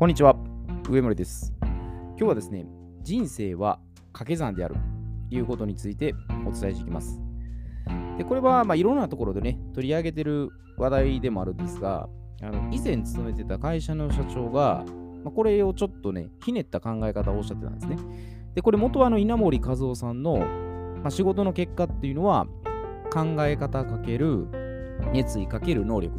[0.00, 0.34] こんにちは、
[0.88, 1.52] 上森です。
[1.60, 2.64] 今日はですね、
[3.02, 3.80] 人生は
[4.14, 4.76] 掛け算である
[5.28, 6.14] ということについて
[6.46, 7.20] お伝えしていきます。
[8.16, 12.08] でこれはまあいろんなところでね、取り上げてる話題でもあるんですが、
[12.40, 14.86] あの以前勤めてた会社の社長が、
[15.22, 17.98] まあ、これをちょっとね、ひねった考え方をおっしゃってたんですね。
[18.54, 22.46] で、これ元はあの稲森和夫さんの、まあ、仕事の結果っていうのは、
[23.12, 24.48] 考え方かける
[25.12, 26.18] 熱意かける能力っ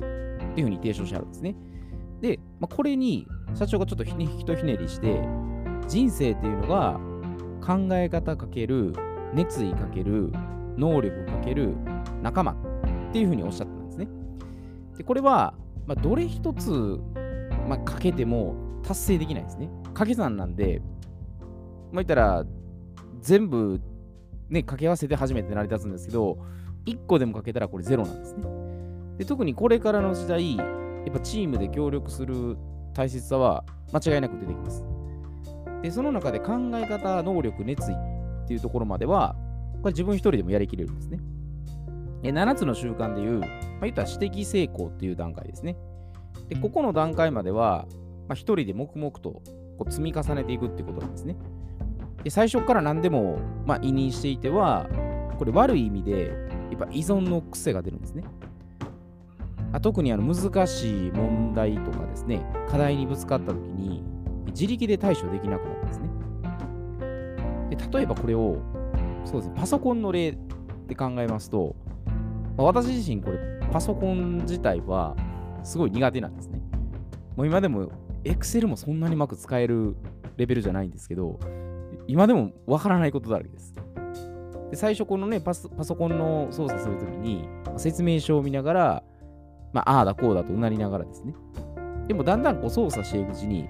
[0.54, 1.56] ていうふうに提唱してあるんですね。
[2.22, 5.22] で、まあ、これに社長がちょっとひねひとひねりして、
[5.88, 7.00] 人生っていうのが
[7.66, 8.94] 考え方かける
[9.34, 10.32] 熱意かける
[10.78, 11.76] 能力かける
[12.22, 12.56] 仲間っ
[13.12, 14.08] ていうふうにおっしゃったんですね。
[14.98, 15.56] で、これは、
[15.88, 16.70] まあ、どれ一つ、
[17.68, 19.70] まあ、かけても達成できないですね。
[19.86, 20.82] 掛け算なんで、
[21.92, 22.46] まあ、言ったら、
[23.20, 23.82] 全部、
[24.50, 26.38] ね、掛け合わせて初めて成り立つんですけど、
[26.86, 28.44] 1個でもかけたらこれゼロなんですね。
[29.18, 30.58] で特にこれからの時代、
[31.06, 32.58] やっぱチームで協力する
[32.94, 33.64] 大切さは
[33.94, 34.84] 間違いなく出てきます。
[35.82, 39.36] で、その中で考え方、能力、熱意っていうところまでは、
[39.82, 41.20] これ自分一人でもやりきれるんですね。
[42.22, 43.50] で7つの習慣でいう、まあ、
[43.82, 45.76] 言ったら私的成功っていう段階ですね。
[46.50, 47.88] で、ここの段階までは、
[48.28, 49.42] まあ、一人で黙々と
[49.78, 51.36] こう積み重ねていくっていうことなんですね。
[52.24, 54.88] で、最初から何でも、まあ、委任していては、
[55.40, 56.28] これ悪い意味で、
[56.70, 58.24] やっぱ依存の癖が出るんですね。
[59.74, 64.04] あ特にあの難しい問題とかですね、課題にぶつかったときに、
[64.48, 66.10] 自力で対処できなくなるんですね。
[67.76, 68.58] で例えばこれを、
[69.26, 70.38] そうですね、パソコンの例
[70.88, 71.76] で考えますと、
[72.58, 73.38] まあ私自身これ、
[73.72, 75.16] パソコン自体は
[75.64, 76.62] すごい苦手なんですね。
[77.38, 77.90] もう今でも、
[78.24, 79.96] Excel もそんなにうまく使える
[80.38, 81.40] レベルじゃないんですけど、
[82.08, 83.74] 今でもわからないことだらけです。
[84.70, 89.04] で最初このね、パソコンの操作するときに、説明書を見ながら、
[89.74, 91.34] まあ、ああだこうだとうなりながらですね。
[92.08, 93.70] でもだんだんこう操作していくうちに、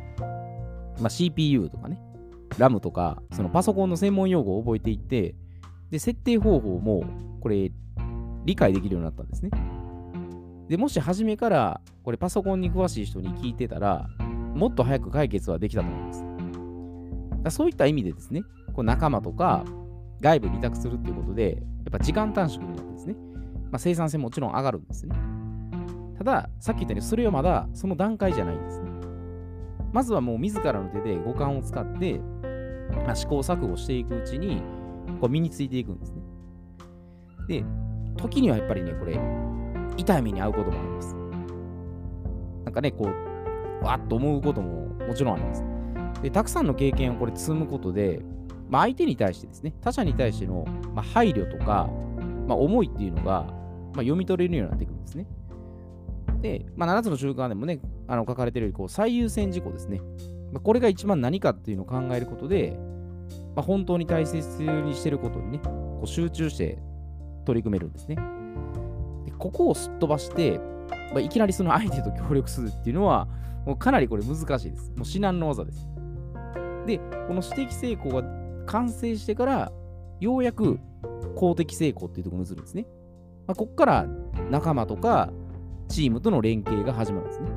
[1.00, 2.02] まあ、CPU とかね、
[2.58, 5.36] RAM とか、そのパソコンの専門用語を覚えていって、
[5.90, 7.04] で、設定方法も
[7.42, 7.72] これ
[8.46, 9.52] 理解できるようになったんですね。
[10.70, 14.08] で、もし初めからこれパソコンに詳しい人に聞いてたら、
[14.56, 16.24] もっと早く解決はできたと思います。
[17.44, 19.66] だそういった意味でですね、こう仲間とか
[20.22, 21.58] 外部に委託するっていうことで、や
[21.90, 23.16] っぱ時間短縮になってですね、
[23.72, 25.16] まあ、生産性もちろん上がるんですね。
[26.22, 28.92] ただ、さっき言ったように、それはまだその段階じゃないんですね。
[29.92, 32.20] まずはもう自らの手で五感を使って、
[33.08, 34.62] まあ、試行錯誤していくうちに、
[35.20, 36.22] こう身についていくんですね。
[37.48, 37.66] で、
[38.18, 39.20] 時にはやっぱりね、これ、
[39.98, 41.16] 痛い目に遭うこともあります。
[42.66, 43.10] なんかね、こ
[43.82, 45.64] う、わっと思うことももちろんあります。
[46.22, 48.22] で、たくさんの経験をこれ積むことで、
[48.70, 51.90] まあ、相手に対してですね、他者に対しての、まあ、配慮とか、
[52.48, 55.26] まあ、思いっていうのが、まあ、読み取れるようになってくるんですね。
[56.42, 60.02] で、まあ、7つの習慣でもね、あの書かれているようにこう最優先事項ですね。
[60.52, 62.78] まあ、これが一番何かっていうのを考えることで、
[63.56, 66.80] まあ、本当に大切にしていることにね、こう集中して
[67.46, 68.16] 取り組めるんですね。
[69.26, 70.60] でここをすっ飛ばして、
[71.12, 73.28] まあ、いきなりその相手と協力するっていうのは、
[73.66, 74.92] もうかなりこれ難しいです。
[74.96, 75.88] もう至難の技です。
[76.88, 76.98] で、
[77.28, 78.24] この私的成功が
[78.66, 79.72] 完成してから、
[80.20, 80.80] ようやく
[81.36, 82.86] 公的成功っていうところに移るんですね。
[83.48, 84.08] まあ、ここから
[84.50, 85.32] 仲間とか
[85.92, 87.50] チームとの連携が始まるんですね。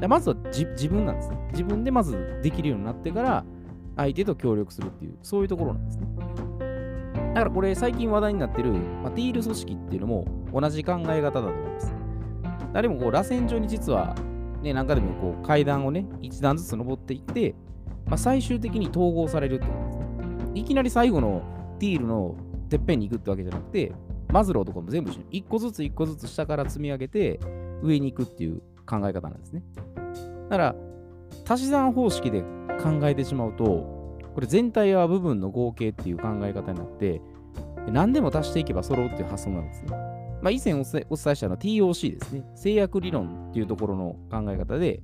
[0.00, 1.38] でまずは自分なんですね。
[1.52, 3.44] 自分でまずできるようになってから、
[3.96, 6.06] 相手と協力するっていう、そういうところなんですね。
[7.34, 11.94] だからこれ最近話題になってる、まあ、ティール組織っていうのも同じ考え方だと思います。
[12.72, 14.14] 誰もこう螺旋状に実は、
[14.62, 17.54] ね、なんかでもこう階段をね、一段ずつ登っていって、
[18.06, 20.06] まあ、最終的に統合されるってことですね。
[20.54, 21.42] いきなり最後の
[21.78, 22.34] ティールの
[22.68, 23.92] てっぺんに行くってわけじゃなくて、
[24.30, 27.38] マズローとかも全部一緒に一個ずつ一個ずつ下から積み上げて
[27.82, 29.62] 上に行くっていう考え方なんですね。
[30.48, 30.74] だから、
[31.48, 32.42] 足し算方式で
[32.82, 33.64] 考えてしまうと、
[34.34, 37.20] これ全体は部分の合計っていう考え方になって、
[37.90, 39.90] 何でも足していけば揃うっていう発想なんですね。
[40.42, 42.44] まあ、以前お伝えしたのは TOC ですね。
[42.54, 45.02] 制約理論っていうところの考え方で、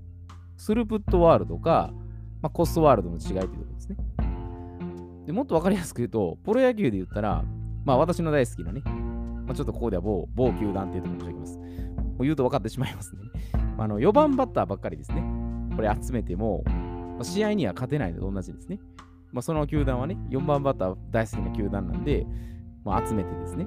[0.57, 1.93] スループットワールドか、
[2.43, 3.97] まあ、コストワールドの違いというところですね。
[5.27, 7.45] でもっと分かりやすく言うと、プロ野球で言ったら、
[7.85, 8.81] まあ私の大好きなね、
[9.47, 11.61] まあ、ちょっとここでは某某球団っていうところにしておきます。
[12.21, 13.23] う言うと分かってしまいますね。
[13.79, 15.23] あ、の4番バッターばっかりですね。
[15.77, 16.65] これ集めても、
[17.23, 18.81] 試合には勝てないのと同じですね。
[19.33, 22.27] まあ、その球団はね、4番バッター大好きな球団なんで、
[22.85, 23.67] まあ、集めてですね。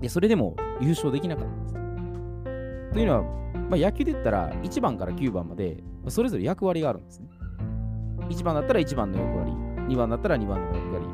[0.00, 1.74] で、それでも優勝できなかったんです。
[2.94, 3.22] というのは、
[3.70, 7.28] まあ、野球で言ったら1番から9番まで、それぞれ役割があるんですね。
[8.28, 9.52] 1番だったら1番の役割、
[9.88, 11.06] 2番だったら2番の役割。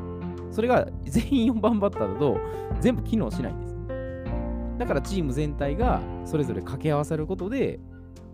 [0.51, 2.37] それが全員4番バッターだと
[2.79, 3.70] 全部機能しないんです。
[4.81, 7.79] だからチーム全体がそれぞれ掛け合わせることで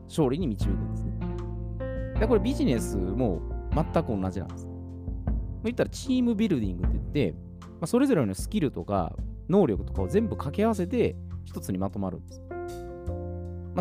[0.08, 2.20] 勝利に導くんですね。
[2.22, 3.42] でこれビジネスも
[3.76, 4.66] 全く同じなんです。
[5.66, 9.14] 言ったらチームビルディングって言って、まあ、それぞれのスキルとか
[9.50, 12.42] 能力とかを全部掛け合わせて一つにまとまるんです。
[12.50, 12.62] まあ、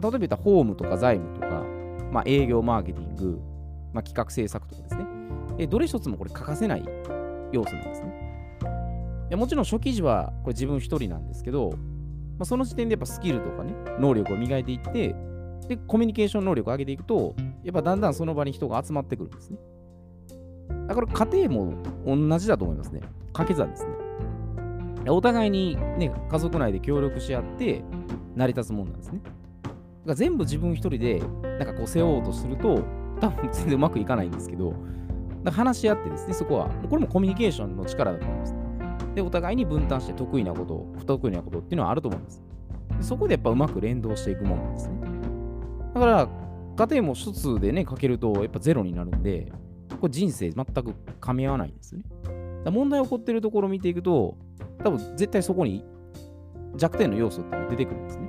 [0.01, 1.63] 例えば言ったらホームとか財務とか、
[2.11, 3.39] まあ、営業マーケティング、
[3.93, 5.07] まあ、企画制作とかですね。
[5.59, 6.83] えどれ一つもこれ欠かせない
[7.53, 9.37] 要素なんですね。
[9.37, 11.71] もちろん初期時はこれ自分一人なんですけど、
[12.39, 15.15] まあ、その時点でやっぱスキルとかね、能力を磨いていって、
[15.69, 17.35] で、コミュニケーション能力を上げていくと、
[17.65, 19.59] やっぱだんだんその場に人が集まってくるんですね。
[20.89, 21.75] だから家庭も
[22.07, 23.01] 同じだと思いますね。
[23.33, 23.91] 掛け算ですね。
[25.09, 27.83] お互いにね、家族内で協力し合って
[28.35, 29.21] 成り立つもんなんですね。
[29.23, 29.35] だか
[30.07, 31.21] ら全部自分一人で
[31.59, 32.83] なんかこう背負おうとすると、
[33.21, 34.75] 多分全然うまくいかないんですけど、
[35.51, 38.56] 話し合ってですね、そこは、これもコミュニケーションの力だと思います。
[39.17, 42.45] で、お互いに分担して得意なこと、不得意なことっていうのはあると思うんです。
[43.01, 44.95] そこでやっぱうまく連動していくものなんですね。
[45.95, 46.29] だから、
[46.77, 49.51] 家庭も一つでね、かけるとやっぱゼロになるんで、
[49.99, 52.05] これ人生全く噛み合わないんですよね。
[52.63, 54.37] だ問題起こってるところを見ていくと、
[54.85, 55.83] 多分絶対そこに
[56.77, 58.29] 弱点の要素っていうのが出てくるんですね。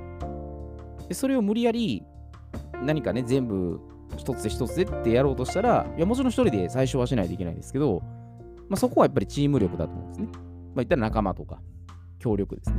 [1.08, 2.02] でそれを無理やり
[2.82, 3.78] 何かね、全部
[4.16, 8.00] 一つで一つでってやろうとしたら、いやもちろん一人で最初はしないといけないんですけど、
[8.68, 10.28] まあ、そこはやっぱりチーム力だと思うんですね。
[10.74, 11.60] まあ、言ったら仲間とか
[12.18, 12.76] 協力ですね。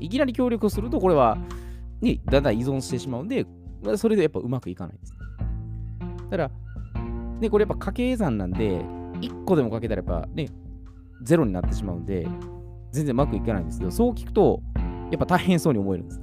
[0.00, 1.38] いきなり協力すると、これは、
[2.00, 3.46] ね、だんだん依存してしまうんで、
[3.96, 5.14] それでやっぱうまくいかないんです。
[6.30, 6.50] だから、
[7.40, 8.82] ね、これやっぱ掛け算なんで、
[9.20, 10.48] 1個でもかけたらやっぱね、
[11.22, 12.26] ゼロになってしまうんで、
[12.92, 14.62] 全然うまくいかないんですけど、そう聞くと、
[15.10, 16.20] やっぱ大変そうに思えるんです。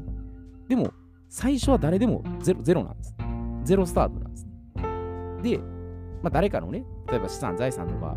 [0.67, 0.91] でも、
[1.29, 3.15] 最初は誰でもゼロゼロなんです。
[3.63, 4.47] ゼロスタートなんです。
[5.43, 5.57] で、
[6.21, 8.15] まあ、誰かのね、例えば資産、財産とか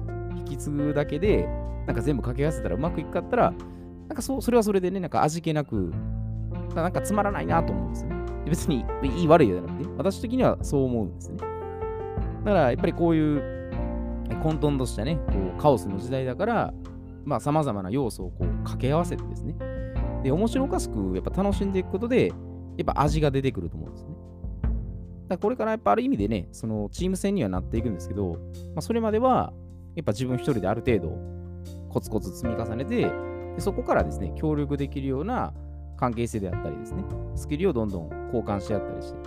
[0.48, 1.46] き継ぐだけで、
[1.86, 3.54] なんか全部掛け合わせたらうまくいくかったら、
[4.08, 5.92] なんかそそれはそれでね、なんか味気なく、
[6.74, 8.16] なんかつまらないなと思うんですよね。
[8.46, 11.36] 別にいい悪いじゃなくて、私的にはそう思うんですね。
[11.38, 11.50] だか
[12.44, 13.70] らやっぱりこういう
[14.42, 16.74] 混沌としたね、こうカオスの時代だから、
[17.24, 19.56] まあ様々な要素をこう掛け合わせてですね、
[20.22, 22.28] で、面白おかしくやっぱ楽しんでいくことで、
[22.76, 24.10] やっぱ味が出てくると思うんですね。
[24.62, 24.74] だか
[25.30, 28.32] らこれからやっぱある意味でね、そのチーム戦にはなっていくんですけど、
[28.74, 29.52] まあ、それまでは、
[29.98, 31.18] やっぱ自分一人である程度、
[31.88, 35.52] コツコツ積み重ねて、でそこからですね、協力できるような
[35.96, 37.02] 関係性であったりですね、
[37.34, 39.18] スキルをどんどん交換し合ったりして、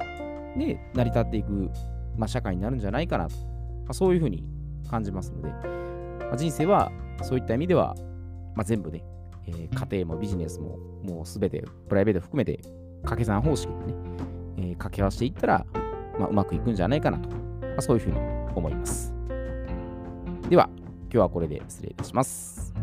[0.57, 1.69] で、成り立っていく、
[2.17, 4.45] まあ、社会になるんじゃないかなと、まあ、そういうふうに
[4.89, 6.89] 感じますので、まあ、人生は
[7.21, 7.93] そういった意味では、
[8.55, 9.03] ま、全部ね、
[9.47, 12.61] えー、家庭もビジネスも、もうすべて、プライベート含めて、
[13.01, 13.93] 掛け算方式でね、
[14.55, 15.65] えー、掛け合わせていったら、
[16.17, 17.29] ま、うまくいくんじゃないかなと、
[17.75, 18.17] ま、そういうふうに
[18.55, 19.20] 思います。
[20.51, 20.69] では、
[21.03, 22.73] 今日はこれで失礼いたします。